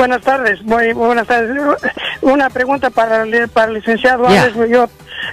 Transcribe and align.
Buenas 0.00 0.22
tardes, 0.22 0.62
muy 0.62 0.94
buenas 0.94 1.26
tardes. 1.26 1.54
Una 2.22 2.48
pregunta 2.48 2.88
para 2.88 3.22
el, 3.22 3.48
para 3.50 3.68
el 3.68 3.74
licenciado 3.74 4.26
Ya. 4.30 4.48
Yo 4.48 4.88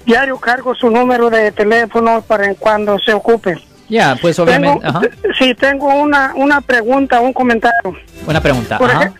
diario 0.05 0.37
cargo 0.37 0.75
su 0.75 0.89
número 0.89 1.29
de 1.29 1.53
teléfono 1.53 2.21
para 2.21 2.47
en 2.47 2.55
cuando 2.55 2.99
se 2.99 3.13
ocupe. 3.13 3.57
Ya, 3.87 4.17
pues 4.21 4.37
obviamente. 4.39 4.81
Tengo, 4.81 4.97
Ajá. 4.97 5.07
sí, 5.39 5.55
tengo 5.55 5.87
una, 5.95 6.33
una 6.35 6.59
pregunta, 6.59 7.21
un 7.21 7.31
comentario. 7.31 7.95
Buena 8.25 8.41
pregunta. 8.41 8.77
Por, 8.77 8.91
Ajá. 8.91 9.03
ej- 9.03 9.13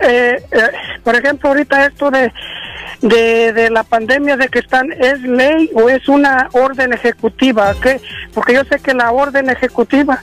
eh, 0.00 0.42
eh, 0.52 0.60
por 1.02 1.14
ejemplo, 1.16 1.48
ahorita 1.48 1.86
esto 1.86 2.10
de, 2.10 2.30
de, 3.00 3.54
de 3.54 3.70
la 3.70 3.84
pandemia 3.84 4.36
de 4.36 4.48
que 4.48 4.58
están, 4.58 4.92
¿es 4.92 5.22
ley 5.22 5.70
o 5.72 5.88
es 5.88 6.06
una 6.06 6.50
orden 6.52 6.92
ejecutiva? 6.92 7.74
¿Qué? 7.82 7.98
Porque 8.34 8.52
yo 8.52 8.62
sé 8.64 8.78
que 8.78 8.92
la 8.92 9.10
orden 9.10 9.48
ejecutiva 9.48 10.22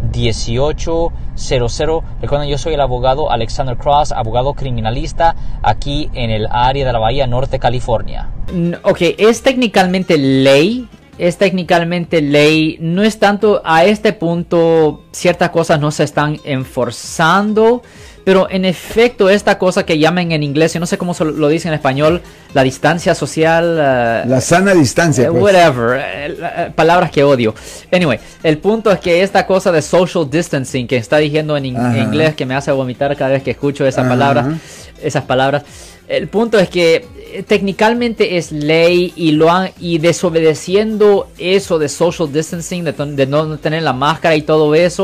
1-800-530-1800. 0.11 2.03
Recuerden, 2.21 2.49
yo 2.49 2.57
soy 2.57 2.73
el 2.73 2.81
abogado 2.81 3.31
Alexander 3.31 3.77
Cross, 3.77 4.11
abogado 4.11 4.53
criminalista 4.53 5.35
aquí 5.63 6.09
en 6.13 6.29
el 6.29 6.47
área 6.49 6.85
de 6.85 6.93
la 6.93 6.99
Bahía 6.99 7.27
Norte, 7.27 7.59
California. 7.59 8.29
Mm, 8.53 8.73
Ok, 8.83 9.01
es 9.17 9.41
técnicamente 9.43 10.17
ley. 10.17 10.87
Es 11.17 11.37
técnicamente 11.37 12.21
ley. 12.21 12.77
No 12.79 13.03
es 13.03 13.19
tanto 13.19 13.61
a 13.63 13.83
este 13.85 14.11
punto. 14.13 15.03
Ciertas 15.11 15.49
cosas 15.49 15.79
no 15.79 15.91
se 15.91 16.03
están 16.03 16.39
enforzando. 16.43 17.81
Pero 18.23 18.47
en 18.51 18.65
efecto, 18.65 19.31
esta 19.31 19.57
cosa 19.57 19.83
que 19.83 19.97
llaman 19.97 20.31
en 20.31 20.43
inglés, 20.43 20.75
yo 20.75 20.79
no 20.79 20.85
sé 20.85 20.95
cómo 20.99 21.15
lo- 21.19 21.47
dicen 21.47 21.69
en 21.69 21.73
español, 21.75 22.21
la 22.53 22.61
distancia 22.61 23.15
social. 23.15 23.77
eh, 23.81 24.23
La 24.27 24.39
sana 24.41 24.75
distancia. 24.75 25.25
Eh, 25.25 25.31
pues. 25.31 25.41
whatever, 25.41 25.99
eh, 25.99 26.71
palabras 26.75 27.09
que 27.09 27.23
odio. 27.23 27.55
Anyway, 27.91 28.19
el 28.43 28.59
punto 28.59 28.91
es 28.91 28.99
que 28.99 29.23
esta 29.23 29.47
cosa 29.47 29.71
de 29.71 29.81
social 29.81 30.29
distancing 30.29 30.85
que 30.87 30.97
está 30.97 31.17
diciendo 31.17 31.57
en, 31.57 31.65
in- 31.65 31.77
Ajá. 31.77 31.97
inglés 31.97 32.35
que 32.35 32.45
me 32.45 32.53
hace 32.53 32.71
vomitar 32.71 33.17
cada 33.17 33.31
vez 33.31 33.41
que 33.41 33.51
escucho 33.51 33.87
esa 33.87 34.01
Ajá. 34.01 34.09
palabra, 34.11 34.53
esas 35.01 35.23
palabras. 35.23 35.63
El 36.07 36.27
punto 36.27 36.59
es 36.59 36.69
que 36.69 37.07
técnicamente 37.47 38.35
es 38.37 38.51
ley 38.51 39.13
y 39.15 39.31
lo 39.31 39.49
han 39.49 39.69
y 39.79 39.97
desobedeciendo 39.97 41.29
eso 41.37 41.79
de 41.79 41.87
social 41.87 42.31
distancing, 42.33 42.83
de, 42.83 42.91
de 42.91 43.25
no 43.27 43.57
tener 43.57 43.81
la 43.83 43.93
máscara 43.93 44.35
y 44.35 44.41
todo 44.41 44.75
eso, 44.75 45.00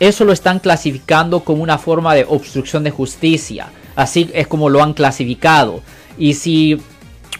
eso 0.00 0.24
lo 0.24 0.32
están 0.32 0.58
clasificando 0.60 1.40
como 1.40 1.62
una 1.62 1.78
forma 1.78 2.14
de 2.14 2.24
obstrucción 2.28 2.84
de 2.84 2.90
justicia. 2.90 3.68
Así 3.96 4.30
es 4.32 4.46
como 4.46 4.68
lo 4.68 4.82
han 4.82 4.94
clasificado. 4.94 5.82
Y 6.16 6.34
si 6.34 6.80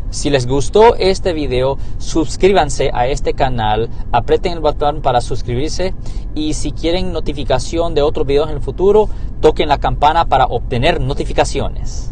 Si 0.10 0.30
les 0.30 0.48
gustó 0.48 0.96
este 0.96 1.34
video, 1.34 1.78
suscríbanse 2.00 2.90
a 2.94 3.08
este 3.08 3.34
canal, 3.34 3.90
aprieten 4.12 4.54
el 4.54 4.60
botón 4.60 5.04
para 5.04 5.22
suscribirse 5.22 5.94
y 6.34 6.56
si 6.56 6.72
quieren 6.72 7.14
notificación 7.14 7.94
de 7.94 8.02
otros 8.02 8.26
videos 8.26 8.50
en 8.50 8.56
el 8.56 8.62
futuro, 8.62 9.08
toquen 9.40 9.70
la 9.70 9.78
campana 9.78 10.26
para 10.26 10.48
obtener 10.48 11.00
notificaciones. 11.00 12.11